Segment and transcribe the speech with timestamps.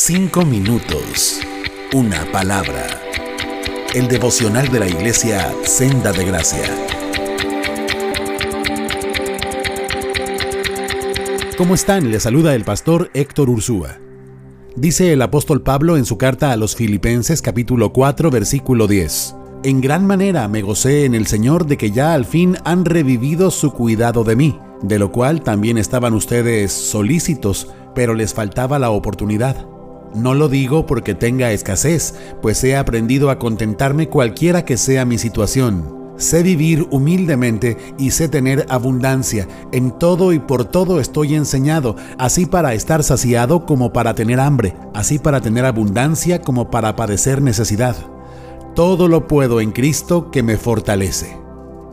[0.00, 1.40] Cinco minutos.
[1.92, 2.86] Una palabra.
[3.92, 6.62] El devocional de la iglesia Senda de Gracia.
[11.56, 12.12] ¿Cómo están?
[12.12, 13.98] Les saluda el pastor Héctor Ursúa.
[14.76, 19.34] Dice el apóstol Pablo en su carta a los Filipenses capítulo 4 versículo 10.
[19.64, 23.50] En gran manera me gocé en el Señor de que ya al fin han revivido
[23.50, 28.90] su cuidado de mí, de lo cual también estaban ustedes solícitos, pero les faltaba la
[28.90, 29.66] oportunidad.
[30.14, 35.18] No lo digo porque tenga escasez, pues he aprendido a contentarme cualquiera que sea mi
[35.18, 35.98] situación.
[36.18, 39.46] Sé vivir humildemente y sé tener abundancia.
[39.70, 44.74] En todo y por todo estoy enseñado, así para estar saciado como para tener hambre,
[44.94, 47.94] así para tener abundancia como para padecer necesidad.
[48.74, 51.36] Todo lo puedo en Cristo que me fortalece.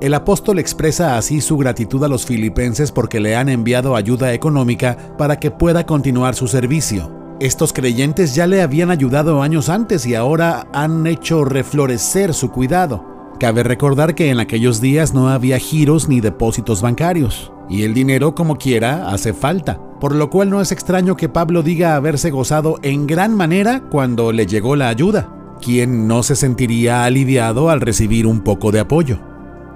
[0.00, 4.96] El apóstol expresa así su gratitud a los filipenses porque le han enviado ayuda económica
[5.16, 7.17] para que pueda continuar su servicio.
[7.40, 13.04] Estos creyentes ya le habían ayudado años antes y ahora han hecho reflorecer su cuidado.
[13.38, 18.34] Cabe recordar que en aquellos días no había giros ni depósitos bancarios, y el dinero
[18.34, 22.80] como quiera hace falta, por lo cual no es extraño que Pablo diga haberse gozado
[22.82, 25.32] en gran manera cuando le llegó la ayuda.
[25.62, 29.20] ¿Quién no se sentiría aliviado al recibir un poco de apoyo?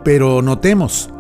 [0.03, 1.11] Pero notemos,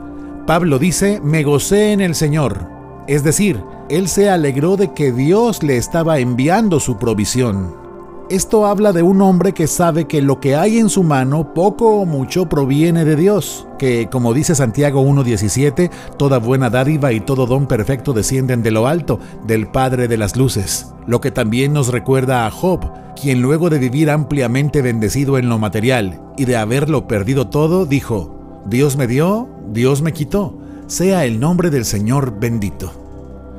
[0.44, 2.71] Pablo dice, me gocé en el Señor,
[3.06, 7.82] es decir, él se alegró de que Dios le estaba enviando su provisión.
[8.30, 11.96] Esto habla de un hombre que sabe que lo que hay en su mano, poco
[11.96, 17.46] o mucho, proviene de Dios, que, como dice Santiago 1.17, toda buena dádiva y todo
[17.46, 20.94] don perfecto descienden de lo alto, del Padre de las Luces.
[21.06, 25.58] Lo que también nos recuerda a Job, quien luego de vivir ampliamente bendecido en lo
[25.58, 31.40] material y de haberlo perdido todo, dijo, Dios me dio, Dios me quitó, sea el
[31.40, 32.92] nombre del Señor bendito.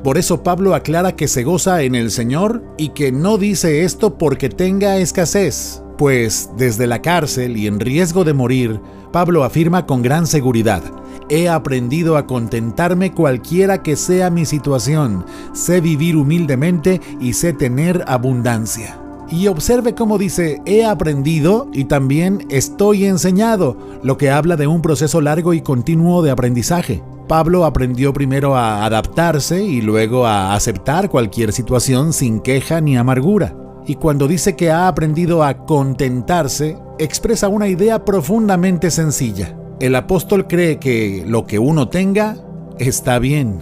[0.04, 4.18] Por eso Pablo aclara que se goza en el Señor y que no dice esto
[4.18, 8.80] porque tenga escasez, pues desde la cárcel y en riesgo de morir,
[9.12, 10.82] Pablo afirma con gran seguridad,
[11.28, 18.04] he aprendido a contentarme cualquiera que sea mi situación, sé vivir humildemente y sé tener
[18.06, 18.98] abundancia.
[19.30, 24.82] Y observe cómo dice, he aprendido y también estoy enseñado, lo que habla de un
[24.82, 27.02] proceso largo y continuo de aprendizaje.
[27.28, 33.56] Pablo aprendió primero a adaptarse y luego a aceptar cualquier situación sin queja ni amargura.
[33.86, 39.56] Y cuando dice que ha aprendido a contentarse, expresa una idea profundamente sencilla.
[39.80, 42.36] El apóstol cree que lo que uno tenga
[42.78, 43.58] está bien.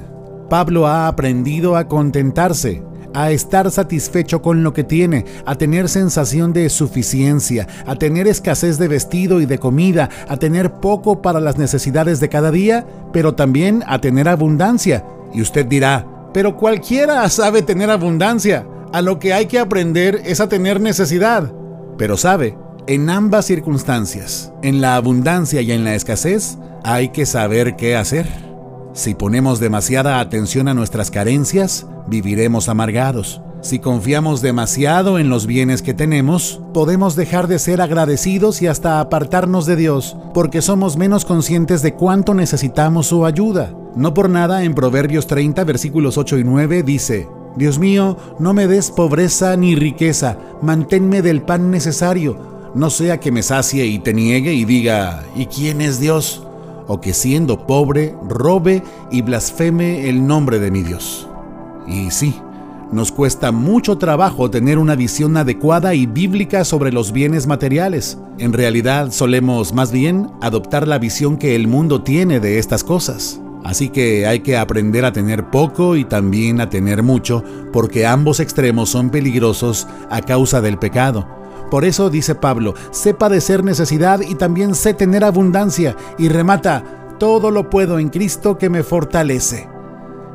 [0.49, 2.83] Pablo ha aprendido a contentarse,
[3.15, 8.79] a estar satisfecho con lo que tiene, a tener sensación de suficiencia, a tener escasez
[8.79, 13.35] de vestido y de comida, a tener poco para las necesidades de cada día, pero
[13.35, 15.05] también a tener abundancia.
[15.33, 20.41] Y usted dirá, pero cualquiera sabe tener abundancia, a lo que hay que aprender es
[20.41, 21.53] a tener necesidad.
[21.97, 22.57] Pero sabe,
[22.87, 28.52] en ambas circunstancias, en la abundancia y en la escasez, hay que saber qué hacer.
[28.95, 33.41] Si ponemos demasiada atención a nuestras carencias, viviremos amargados.
[33.63, 39.01] Si confiamos demasiado en los bienes que tenemos, podemos dejar de ser agradecidos y hasta
[39.01, 43.75] apartarnos de Dios, porque somos menos conscientes de cuánto necesitamos su ayuda.
[43.97, 48.67] No por nada en Proverbios 30 versículos 8 y 9 dice, Dios mío, no me
[48.67, 54.13] des pobreza ni riqueza, manténme del pan necesario, no sea que me sacie y te
[54.13, 56.47] niegue y diga, ¿y quién es Dios?
[56.87, 61.29] O que siendo pobre robe y blasfeme el nombre de mi Dios.
[61.87, 62.35] Y sí,
[62.93, 68.19] nos cuesta mucho trabajo tener una visión adecuada y bíblica sobre los bienes materiales.
[68.39, 73.41] En realidad solemos más bien adoptar la visión que el mundo tiene de estas cosas.
[73.65, 77.43] Así que hay que aprender a tener poco y también a tener mucho,
[77.73, 81.42] porque ambos extremos son peligrosos a causa del pecado.
[81.73, 85.97] Por eso dice Pablo, sé padecer necesidad y también sé tener abundancia.
[86.19, 89.71] Y remata, todo lo puedo en Cristo que me fortalece.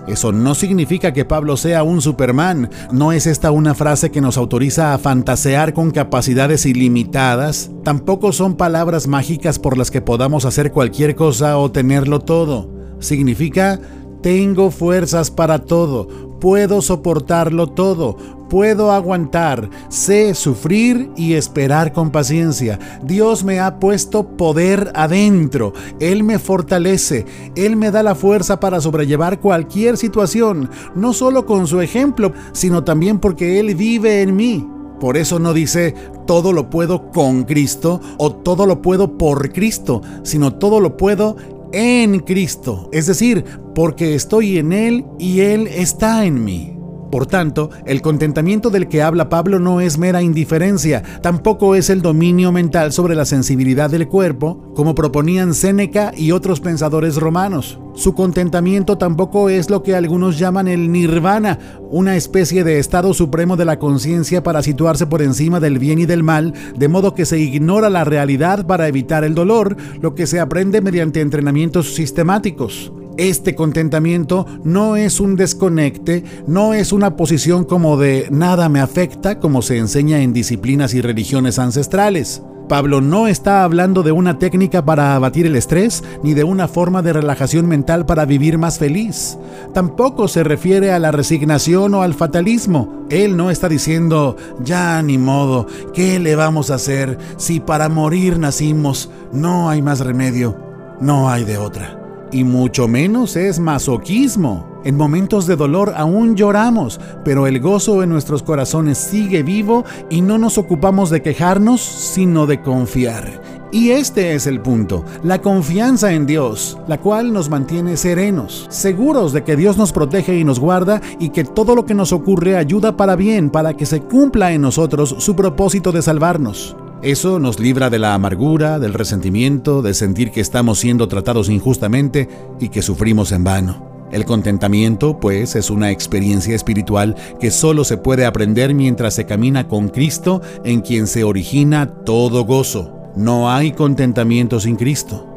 [0.08, 4.36] Eso no significa que Pablo sea un Superman, no es esta una frase que nos
[4.36, 10.72] autoriza a fantasear con capacidades ilimitadas, tampoco son palabras mágicas por las que podamos hacer
[10.72, 12.68] cualquier cosa o tenerlo todo.
[12.98, 13.80] Significa,
[14.24, 18.18] tengo fuerzas para todo, puedo soportarlo todo,
[18.50, 22.80] puedo aguantar, sé sufrir y esperar con paciencia.
[23.04, 28.82] Dios me ha puesto poder adentro, Él me fortalece, Él me da la fuerza para
[28.82, 34.68] sobrellevar cualquier situación, no solo con su ejemplo, sino también porque Él vive en mí.
[35.00, 35.94] Por eso no dice
[36.26, 41.38] todo lo puedo con Cristo o todo lo puedo por Cristo, sino todo lo puedo
[41.72, 43.44] en Cristo, es decir,
[43.76, 46.77] porque estoy en Él y Él está en mí.
[47.12, 52.02] Por tanto, el contentamiento del que habla Pablo no es mera indiferencia, tampoco es el
[52.02, 57.80] dominio mental sobre la sensibilidad del cuerpo, como proponían Séneca y otros pensadores romanos.
[57.96, 61.58] Su contentamiento tampoco es lo que algunos llaman el nirvana,
[61.90, 66.06] una especie de estado supremo de la conciencia para situarse por encima del bien y
[66.06, 70.28] del mal, de modo que se ignora la realidad para evitar el dolor, lo que
[70.28, 72.92] se aprende mediante entrenamientos sistemáticos.
[73.18, 79.40] Este contentamiento no es un desconecte, no es una posición como de nada me afecta,
[79.40, 82.44] como se enseña en disciplinas y religiones ancestrales.
[82.70, 87.02] Pablo no está hablando de una técnica para abatir el estrés ni de una forma
[87.02, 89.38] de relajación mental para vivir más feliz.
[89.74, 93.06] Tampoco se refiere a la resignación o al fatalismo.
[93.10, 98.38] Él no está diciendo, ya ni modo, ¿qué le vamos a hacer si para morir
[98.38, 99.10] nacimos?
[99.32, 100.56] No hay más remedio,
[101.00, 104.82] no hay de otra y mucho menos es masoquismo.
[104.84, 110.22] En momentos de dolor aún lloramos, pero el gozo en nuestros corazones sigue vivo y
[110.22, 113.42] no nos ocupamos de quejarnos, sino de confiar.
[113.72, 119.34] Y este es el punto, la confianza en Dios, la cual nos mantiene serenos, seguros
[119.34, 122.56] de que Dios nos protege y nos guarda y que todo lo que nos ocurre
[122.56, 126.78] ayuda para bien, para que se cumpla en nosotros su propósito de salvarnos.
[127.04, 132.28] Eso nos libra de la amargura, del resentimiento, de sentir que estamos siendo tratados injustamente
[132.60, 133.88] y que sufrimos en vano.
[134.12, 139.68] El contentamiento, pues, es una experiencia espiritual que solo se puede aprender mientras se camina
[139.68, 142.94] con Cristo, en quien se origina todo gozo.
[143.16, 145.28] No hay contentamiento sin Cristo.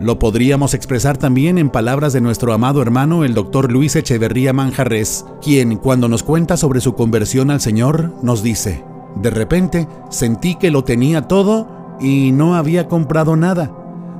[0.00, 5.24] Lo podríamos expresar también en palabras de nuestro amado hermano el doctor Luis Echeverría Manjarres,
[5.40, 8.82] quien, cuando nos cuenta sobre su conversión al Señor, nos dice,
[9.16, 13.70] de repente sentí que lo tenía todo y no había comprado nada.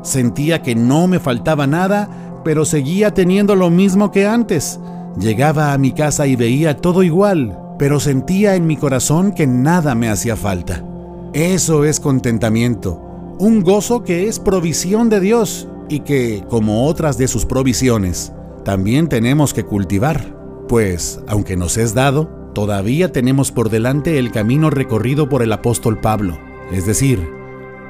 [0.02, 4.78] Sentía que no me faltaba nada, pero seguía teniendo lo mismo que antes.
[5.18, 9.94] Llegaba a mi casa y veía todo igual, pero sentía en mi corazón que nada
[9.94, 10.84] me hacía falta.
[11.32, 13.00] Eso es contentamiento,
[13.38, 18.32] un gozo que es provisión de Dios y que, como otras de sus provisiones,
[18.64, 20.36] también tenemos que cultivar,
[20.68, 26.00] pues, aunque nos es dado, todavía tenemos por delante el camino recorrido por el apóstol
[26.00, 26.38] Pablo,
[26.72, 27.28] es decir,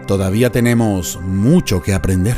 [0.06, 2.36] todavía tenemos mucho que aprender.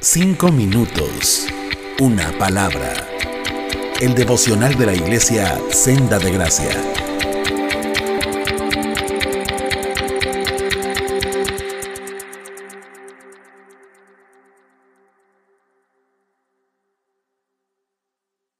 [0.00, 1.46] Cinco minutos,
[2.00, 2.94] una palabra.
[4.00, 6.95] El devocional de la iglesia Senda de Gracia.